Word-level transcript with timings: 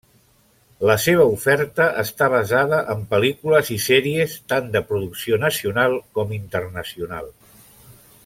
La 0.91 0.93
seva 1.01 1.25
oferta 1.33 1.85
està 2.03 2.29
basada 2.35 2.79
en 2.93 3.03
pel·lícules 3.11 3.69
i 3.77 3.77
sèries, 3.85 4.33
tant 4.55 4.73
de 4.77 4.83
producció 4.93 5.41
nacional 5.45 5.99
com 6.19 6.33
internacional. 6.41 7.33